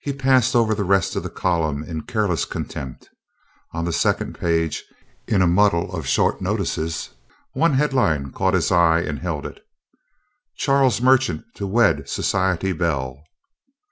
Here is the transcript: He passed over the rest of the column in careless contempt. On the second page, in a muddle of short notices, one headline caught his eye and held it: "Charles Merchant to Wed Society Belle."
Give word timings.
He 0.00 0.12
passed 0.12 0.56
over 0.56 0.74
the 0.74 0.82
rest 0.82 1.14
of 1.14 1.22
the 1.22 1.30
column 1.30 1.84
in 1.84 2.00
careless 2.02 2.44
contempt. 2.44 3.08
On 3.72 3.84
the 3.84 3.92
second 3.92 4.36
page, 4.36 4.82
in 5.28 5.42
a 5.42 5.46
muddle 5.46 5.94
of 5.94 6.08
short 6.08 6.42
notices, 6.42 7.10
one 7.52 7.74
headline 7.74 8.32
caught 8.32 8.54
his 8.54 8.72
eye 8.72 9.02
and 9.02 9.20
held 9.20 9.46
it: 9.46 9.64
"Charles 10.56 11.00
Merchant 11.00 11.44
to 11.54 11.68
Wed 11.68 12.08
Society 12.08 12.72
Belle." 12.72 13.22